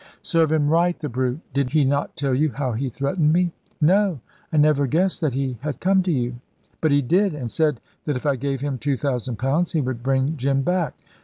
"Serve 0.23 0.51
him 0.51 0.67
right, 0.67 0.97
the 0.97 1.07
brute. 1.07 1.41
Did 1.53 1.69
he 1.73 1.85
not 1.85 2.15
tell 2.15 2.33
you 2.33 2.49
how 2.49 2.71
he 2.71 2.89
threatened 2.89 3.31
me?" 3.31 3.51
"No; 3.79 4.19
I 4.51 4.57
never 4.57 4.87
guessed 4.87 5.21
that 5.21 5.35
he 5.35 5.59
had 5.61 5.79
come 5.79 6.01
to 6.01 6.11
you." 6.11 6.37
"But 6.81 6.89
he 6.89 7.03
did, 7.03 7.35
and 7.35 7.51
said 7.51 7.79
that 8.05 8.17
if 8.17 8.25
I 8.25 8.35
gave 8.35 8.61
him 8.61 8.79
two 8.79 8.97
thousand 8.97 9.35
pounds 9.37 9.73
he 9.73 9.81
would 9.81 10.01
bring 10.01 10.37
Jim 10.37 10.63
back. 10.63 10.95